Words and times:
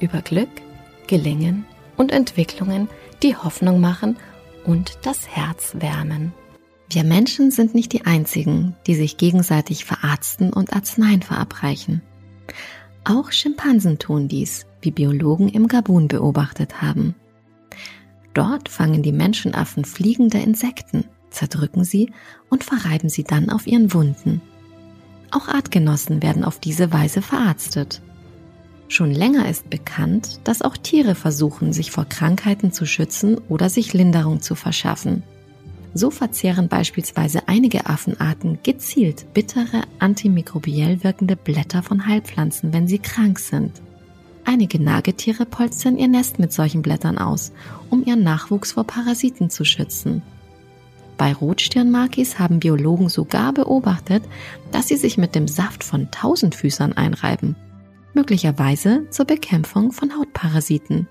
über 0.00 0.22
Glück, 0.22 0.48
Gelingen 1.06 1.64
und 1.96 2.12
Entwicklungen, 2.12 2.88
die 3.22 3.36
Hoffnung 3.36 3.80
machen 3.80 4.16
und 4.64 4.98
das 5.02 5.28
Herz 5.28 5.74
wärmen. 5.78 6.32
Wir 6.90 7.04
Menschen 7.04 7.50
sind 7.50 7.74
nicht 7.74 7.92
die 7.92 8.06
Einzigen, 8.06 8.74
die 8.86 8.94
sich 8.94 9.18
gegenseitig 9.18 9.84
verarzten 9.84 10.52
und 10.52 10.72
Arzneien 10.72 11.22
verabreichen. 11.22 12.02
Auch 13.04 13.30
Schimpansen 13.32 13.98
tun 13.98 14.28
dies, 14.28 14.66
wie 14.80 14.90
Biologen 14.90 15.48
im 15.48 15.68
Gabun 15.68 16.08
beobachtet 16.08 16.80
haben. 16.80 17.14
Dort 18.34 18.68
fangen 18.68 19.02
die 19.02 19.12
Menschenaffen 19.12 19.84
fliegende 19.84 20.38
Insekten, 20.38 21.04
zerdrücken 21.30 21.84
sie 21.84 22.12
und 22.48 22.64
verreiben 22.64 23.08
sie 23.08 23.24
dann 23.24 23.50
auf 23.50 23.66
ihren 23.66 23.92
Wunden. 23.92 24.40
Auch 25.30 25.48
Artgenossen 25.48 26.22
werden 26.22 26.44
auf 26.44 26.58
diese 26.58 26.92
Weise 26.92 27.20
verarztet. 27.20 28.00
Schon 28.90 29.12
länger 29.12 29.48
ist 29.50 29.68
bekannt, 29.68 30.40
dass 30.44 30.62
auch 30.62 30.76
Tiere 30.76 31.14
versuchen, 31.14 31.74
sich 31.74 31.90
vor 31.90 32.06
Krankheiten 32.06 32.72
zu 32.72 32.86
schützen 32.86 33.36
oder 33.48 33.68
sich 33.68 33.92
Linderung 33.92 34.40
zu 34.40 34.54
verschaffen. 34.54 35.22
So 35.92 36.10
verzehren 36.10 36.68
beispielsweise 36.68 37.48
einige 37.48 37.86
Affenarten 37.86 38.58
gezielt 38.62 39.34
bittere, 39.34 39.82
antimikrobiell 39.98 41.04
wirkende 41.04 41.36
Blätter 41.36 41.82
von 41.82 42.06
Heilpflanzen, 42.06 42.72
wenn 42.72 42.88
sie 42.88 42.98
krank 42.98 43.38
sind. 43.38 43.72
Einige 44.46 44.82
Nagetiere 44.82 45.44
polstern 45.44 45.98
ihr 45.98 46.08
Nest 46.08 46.38
mit 46.38 46.54
solchen 46.54 46.80
Blättern 46.80 47.18
aus, 47.18 47.52
um 47.90 48.04
ihren 48.04 48.22
Nachwuchs 48.22 48.72
vor 48.72 48.84
Parasiten 48.84 49.50
zu 49.50 49.66
schützen. 49.66 50.22
Bei 51.18 51.34
Rotstirnmakis 51.34 52.38
haben 52.38 52.60
Biologen 52.60 53.10
sogar 53.10 53.52
beobachtet, 53.52 54.22
dass 54.72 54.88
sie 54.88 54.96
sich 54.96 55.18
mit 55.18 55.34
dem 55.34 55.46
Saft 55.46 55.84
von 55.84 56.10
Tausendfüßern 56.10 56.94
einreiben 56.94 57.56
möglicherweise 58.14 59.08
zur 59.10 59.26
Bekämpfung 59.26 59.92
von 59.92 60.16
Hautparasiten. 60.18 61.08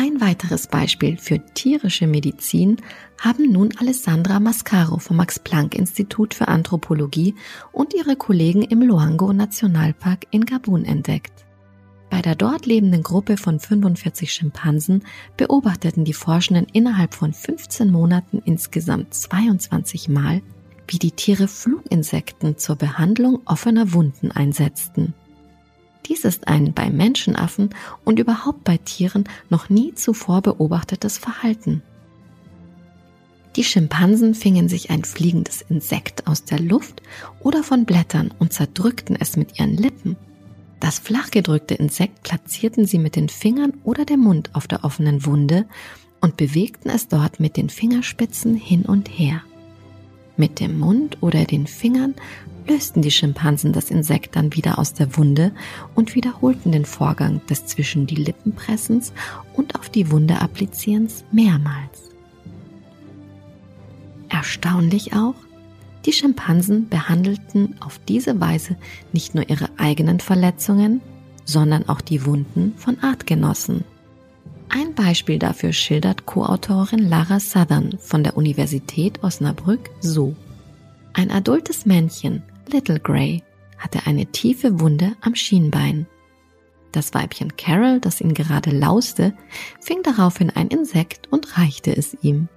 Ein 0.00 0.20
weiteres 0.20 0.68
Beispiel 0.68 1.16
für 1.16 1.44
tierische 1.54 2.06
Medizin 2.06 2.76
haben 3.20 3.50
nun 3.50 3.70
Alessandra 3.78 4.38
Mascaro 4.38 4.98
vom 4.98 5.16
Max-Planck-Institut 5.16 6.34
für 6.34 6.46
Anthropologie 6.46 7.34
und 7.72 7.94
ihre 7.94 8.14
Kollegen 8.14 8.62
im 8.62 8.80
Loango 8.82 9.32
Nationalpark 9.32 10.26
in 10.30 10.46
Gabun 10.46 10.84
entdeckt. 10.84 11.44
Bei 12.10 12.22
der 12.22 12.36
dort 12.36 12.64
lebenden 12.64 13.02
Gruppe 13.02 13.36
von 13.36 13.58
45 13.58 14.32
Schimpansen 14.32 15.04
beobachteten 15.36 16.04
die 16.04 16.14
Forschenden 16.14 16.68
innerhalb 16.72 17.12
von 17.12 17.32
15 17.32 17.90
Monaten 17.90 18.40
insgesamt 18.44 19.12
22 19.12 20.08
Mal, 20.08 20.42
wie 20.88 20.98
die 20.98 21.12
Tiere 21.12 21.48
Fluginsekten 21.48 22.58
zur 22.58 22.76
Behandlung 22.76 23.40
offener 23.44 23.92
Wunden 23.92 24.32
einsetzten. 24.32 25.14
Dies 26.06 26.24
ist 26.24 26.48
ein 26.48 26.72
bei 26.72 26.90
Menschenaffen 26.90 27.70
und 28.04 28.18
überhaupt 28.18 28.64
bei 28.64 28.78
Tieren 28.78 29.24
noch 29.50 29.68
nie 29.68 29.94
zuvor 29.94 30.40
beobachtetes 30.40 31.18
Verhalten. 31.18 31.82
Die 33.56 33.64
Schimpansen 33.64 34.34
fingen 34.34 34.68
sich 34.68 34.90
ein 34.90 35.04
fliegendes 35.04 35.62
Insekt 35.62 36.26
aus 36.26 36.44
der 36.44 36.60
Luft 36.60 37.02
oder 37.40 37.62
von 37.62 37.84
Blättern 37.84 38.32
und 38.38 38.52
zerdrückten 38.52 39.16
es 39.16 39.36
mit 39.36 39.58
ihren 39.58 39.76
Lippen. 39.76 40.16
Das 40.80 40.98
flachgedrückte 40.98 41.74
Insekt 41.74 42.22
platzierten 42.22 42.86
sie 42.86 42.98
mit 42.98 43.16
den 43.16 43.28
Fingern 43.28 43.74
oder 43.82 44.04
dem 44.04 44.20
Mund 44.20 44.50
auf 44.54 44.68
der 44.68 44.84
offenen 44.84 45.26
Wunde 45.26 45.66
und 46.20 46.36
bewegten 46.36 46.88
es 46.88 47.08
dort 47.08 47.40
mit 47.40 47.56
den 47.56 47.68
Fingerspitzen 47.68 48.54
hin 48.54 48.84
und 48.84 49.08
her. 49.08 49.42
Mit 50.38 50.60
dem 50.60 50.78
Mund 50.78 51.18
oder 51.20 51.44
den 51.44 51.66
Fingern 51.66 52.14
lösten 52.68 53.02
die 53.02 53.10
Schimpansen 53.10 53.72
das 53.72 53.90
Insekt 53.90 54.36
dann 54.36 54.54
wieder 54.54 54.78
aus 54.78 54.94
der 54.94 55.16
Wunde 55.16 55.50
und 55.96 56.14
wiederholten 56.14 56.70
den 56.70 56.84
Vorgang 56.84 57.40
des 57.48 57.66
zwischen 57.66 58.06
die 58.06 58.14
Lippen 58.14 58.52
pressens 58.52 59.12
und 59.54 59.74
auf 59.74 59.90
die 59.90 60.12
Wunde 60.12 60.40
applizierens 60.40 61.24
mehrmals. 61.32 62.10
Erstaunlich 64.28 65.12
auch, 65.14 65.34
die 66.06 66.12
Schimpansen 66.12 66.88
behandelten 66.88 67.74
auf 67.80 67.98
diese 68.06 68.40
Weise 68.40 68.76
nicht 69.12 69.34
nur 69.34 69.50
ihre 69.50 69.70
eigenen 69.76 70.20
Verletzungen, 70.20 71.00
sondern 71.44 71.88
auch 71.88 72.00
die 72.00 72.24
Wunden 72.24 72.74
von 72.76 73.00
Artgenossen. 73.00 73.82
Ein 74.70 74.94
Beispiel 74.94 75.38
dafür 75.38 75.72
schildert 75.72 76.26
Co-Autorin 76.26 77.08
Lara 77.08 77.40
Southern 77.40 77.96
von 77.98 78.22
der 78.22 78.36
Universität 78.36 79.22
Osnabrück 79.22 79.90
so. 80.00 80.36
Ein 81.14 81.30
adultes 81.30 81.86
Männchen, 81.86 82.42
Little 82.70 83.00
Grey, 83.00 83.42
hatte 83.78 84.06
eine 84.06 84.26
tiefe 84.26 84.78
Wunde 84.80 85.16
am 85.22 85.34
Schienbein. 85.34 86.06
Das 86.92 87.14
Weibchen 87.14 87.56
Carol, 87.56 88.00
das 88.00 88.20
ihn 88.20 88.34
gerade 88.34 88.70
lauste, 88.70 89.34
fing 89.80 90.02
daraufhin 90.02 90.50
ein 90.50 90.68
Insekt 90.68 91.28
und 91.30 91.56
reichte 91.56 91.96
es 91.96 92.16
ihm. 92.22 92.48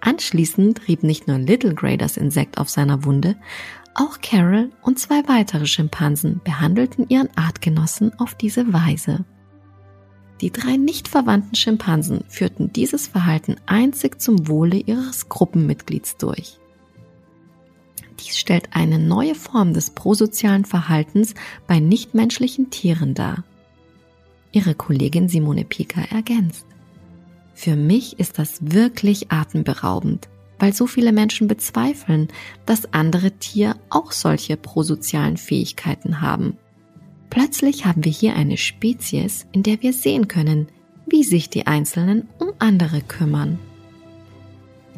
Anschließend 0.00 0.86
rieb 0.86 1.02
nicht 1.02 1.26
nur 1.26 1.38
Little 1.38 1.74
Grey 1.74 1.96
das 1.96 2.16
Insekt 2.16 2.58
auf 2.58 2.68
seiner 2.68 3.04
Wunde, 3.04 3.36
auch 3.94 4.20
Carol 4.22 4.70
und 4.82 5.00
zwei 5.00 5.26
weitere 5.26 5.66
Schimpansen 5.66 6.40
behandelten 6.44 7.08
ihren 7.08 7.28
Artgenossen 7.36 8.16
auf 8.20 8.36
diese 8.36 8.72
Weise. 8.72 9.24
Die 10.40 10.52
drei 10.52 10.76
nicht 10.76 11.08
verwandten 11.08 11.56
Schimpansen 11.56 12.24
führten 12.28 12.72
dieses 12.72 13.08
Verhalten 13.08 13.56
einzig 13.66 14.20
zum 14.20 14.46
Wohle 14.46 14.76
ihres 14.76 15.28
Gruppenmitglieds 15.28 16.16
durch. 16.16 16.58
Dies 18.20 18.38
stellt 18.38 18.68
eine 18.72 18.98
neue 18.98 19.34
Form 19.34 19.74
des 19.74 19.90
prosozialen 19.90 20.64
Verhaltens 20.64 21.34
bei 21.66 21.80
nichtmenschlichen 21.80 22.70
Tieren 22.70 23.14
dar. 23.14 23.44
Ihre 24.52 24.74
Kollegin 24.74 25.28
Simone 25.28 25.64
Pika 25.64 26.00
ergänzt. 26.02 26.66
Für 27.54 27.76
mich 27.76 28.18
ist 28.18 28.38
das 28.38 28.58
wirklich 28.60 29.30
atemberaubend, 29.32 30.28
weil 30.58 30.72
so 30.72 30.86
viele 30.86 31.12
Menschen 31.12 31.48
bezweifeln, 31.48 32.28
dass 32.66 32.92
andere 32.92 33.32
Tiere 33.32 33.76
auch 33.90 34.12
solche 34.12 34.56
prosozialen 34.56 35.36
Fähigkeiten 35.36 36.20
haben. 36.20 36.56
Plötzlich 37.30 37.84
haben 37.84 38.04
wir 38.04 38.12
hier 38.12 38.34
eine 38.34 38.56
Spezies, 38.56 39.46
in 39.52 39.62
der 39.62 39.82
wir 39.82 39.92
sehen 39.92 40.28
können, 40.28 40.68
wie 41.06 41.24
sich 41.24 41.50
die 41.50 41.66
Einzelnen 41.66 42.28
um 42.38 42.52
andere 42.58 43.00
kümmern. 43.00 43.58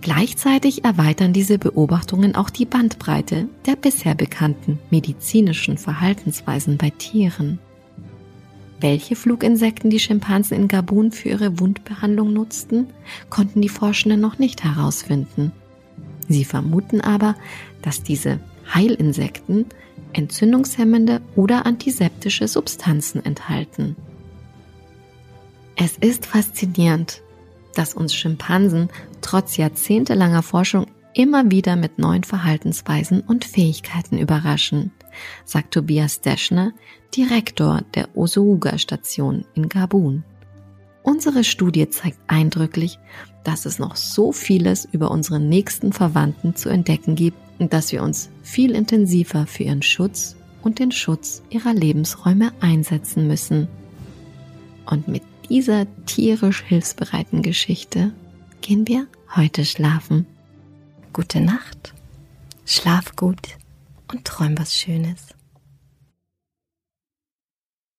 Gleichzeitig 0.00 0.84
erweitern 0.84 1.32
diese 1.32 1.58
Beobachtungen 1.58 2.34
auch 2.34 2.48
die 2.48 2.64
Bandbreite 2.64 3.48
der 3.66 3.76
bisher 3.76 4.14
bekannten 4.14 4.78
medizinischen 4.90 5.76
Verhaltensweisen 5.76 6.78
bei 6.78 6.90
Tieren. 6.90 7.58
Welche 8.80 9.14
Fluginsekten 9.14 9.90
die 9.90 9.98
Schimpansen 9.98 10.56
in 10.56 10.68
Gabun 10.68 11.12
für 11.12 11.28
ihre 11.28 11.60
Wundbehandlung 11.60 12.32
nutzten, 12.32 12.86
konnten 13.28 13.60
die 13.60 13.68
Forschenden 13.68 14.20
noch 14.20 14.38
nicht 14.38 14.64
herausfinden. 14.64 15.52
Sie 16.28 16.46
vermuten 16.46 17.02
aber, 17.02 17.34
dass 17.82 18.02
diese 18.02 18.40
Heilinsekten 18.72 19.66
entzündungshemmende 20.12 21.20
oder 21.36 21.66
antiseptische 21.66 22.48
Substanzen 22.48 23.24
enthalten. 23.24 23.96
Es 25.76 25.96
ist 25.96 26.26
faszinierend, 26.26 27.22
dass 27.74 27.94
uns 27.94 28.14
Schimpansen 28.14 28.88
trotz 29.20 29.56
jahrzehntelanger 29.56 30.42
Forschung 30.42 30.86
immer 31.14 31.50
wieder 31.50 31.76
mit 31.76 31.98
neuen 31.98 32.24
Verhaltensweisen 32.24 33.20
und 33.20 33.44
Fähigkeiten 33.44 34.18
überraschen, 34.18 34.92
sagt 35.44 35.74
Tobias 35.74 36.20
Deschner, 36.20 36.72
Direktor 37.16 37.82
der 37.94 38.16
Osouga-Station 38.16 39.44
in 39.54 39.68
Gabun. 39.68 40.24
Unsere 41.02 41.44
Studie 41.44 41.88
zeigt 41.88 42.18
eindrücklich, 42.26 42.98
dass 43.42 43.64
es 43.64 43.78
noch 43.78 43.96
so 43.96 44.32
vieles 44.32 44.84
über 44.84 45.10
unsere 45.10 45.40
nächsten 45.40 45.92
Verwandten 45.92 46.54
zu 46.54 46.68
entdecken 46.68 47.16
gibt 47.16 47.38
und 47.60 47.72
dass 47.72 47.92
wir 47.92 48.02
uns 48.02 48.30
viel 48.42 48.72
intensiver 48.72 49.46
für 49.46 49.64
ihren 49.64 49.82
Schutz 49.82 50.34
und 50.62 50.78
den 50.78 50.90
Schutz 50.90 51.42
ihrer 51.50 51.72
Lebensräume 51.72 52.52
einsetzen 52.60 53.28
müssen. 53.28 53.68
Und 54.86 55.06
mit 55.06 55.22
dieser 55.48 55.86
tierisch 56.06 56.62
hilfsbereiten 56.62 57.42
Geschichte 57.42 58.12
gehen 58.62 58.88
wir 58.88 59.06
heute 59.36 59.64
schlafen. 59.64 60.26
Gute 61.12 61.40
Nacht, 61.40 61.94
schlaf 62.64 63.14
gut 63.14 63.58
und 64.10 64.24
träum 64.24 64.58
was 64.58 64.74
Schönes. 64.74 65.28